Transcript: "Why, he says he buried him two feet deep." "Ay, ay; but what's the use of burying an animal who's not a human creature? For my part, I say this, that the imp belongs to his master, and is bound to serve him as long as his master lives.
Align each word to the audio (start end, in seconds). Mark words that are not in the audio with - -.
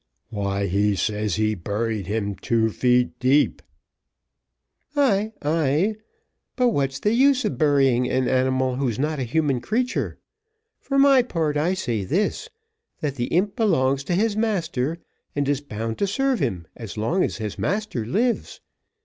"Why, 0.31 0.65
he 0.65 0.95
says 0.95 1.35
he 1.35 1.53
buried 1.53 2.07
him 2.07 2.33
two 2.33 2.71
feet 2.71 3.19
deep." 3.19 3.61
"Ay, 4.95 5.31
ay; 5.43 5.93
but 6.55 6.69
what's 6.69 6.99
the 6.99 7.13
use 7.13 7.45
of 7.45 7.59
burying 7.59 8.09
an 8.09 8.27
animal 8.27 8.77
who's 8.77 8.97
not 8.97 9.19
a 9.19 9.23
human 9.23 9.61
creature? 9.61 10.17
For 10.79 10.97
my 10.97 11.21
part, 11.21 11.55
I 11.55 11.75
say 11.75 12.03
this, 12.03 12.49
that 13.01 13.13
the 13.13 13.25
imp 13.25 13.55
belongs 13.55 14.03
to 14.05 14.15
his 14.15 14.35
master, 14.35 14.97
and 15.35 15.47
is 15.47 15.61
bound 15.61 15.99
to 15.99 16.07
serve 16.07 16.39
him 16.39 16.65
as 16.75 16.97
long 16.97 17.23
as 17.23 17.37
his 17.37 17.59
master 17.59 18.03
lives. 18.03 18.59